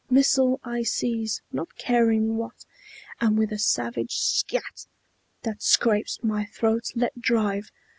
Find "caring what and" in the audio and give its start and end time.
1.75-3.37